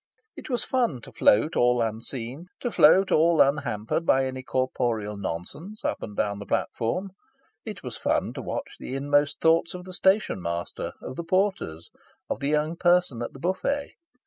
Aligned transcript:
It 0.35 0.49
was 0.49 0.63
fun 0.63 1.01
to 1.01 1.11
float 1.11 1.55
all 1.55 1.79
unseen, 1.79 2.47
to 2.61 2.71
float 2.71 3.11
all 3.11 3.39
unhampered 3.39 4.03
by 4.03 4.25
any 4.25 4.41
corporeal 4.41 5.15
nonsense, 5.15 5.85
up 5.85 6.01
and 6.01 6.17
down 6.17 6.39
the 6.39 6.47
platform. 6.47 7.11
It 7.65 7.83
was 7.83 7.97
fun 7.97 8.33
to 8.33 8.41
watch 8.41 8.77
the 8.79 8.95
inmost 8.95 9.41
thoughts 9.41 9.75
of 9.75 9.83
the 9.85 9.93
station 9.93 10.41
master, 10.41 10.93
of 11.03 11.17
the 11.17 11.23
porters, 11.23 11.91
of 12.31 12.39
the 12.39 12.49
young 12.49 12.77
person 12.77 13.21
at 13.21 13.33
the 13.33 13.39
buffet. 13.39 13.91